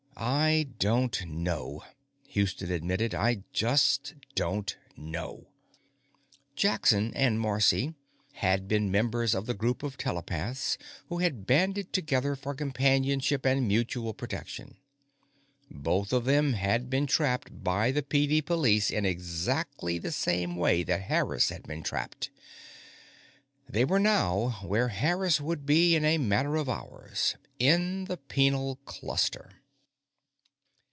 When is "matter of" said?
26.19-26.69